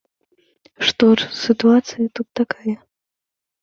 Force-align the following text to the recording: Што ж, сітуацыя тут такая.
Што 0.87 1.05
ж, 1.17 1.29
сітуацыя 1.43 2.05
тут 2.19 2.27
такая. 2.43 2.77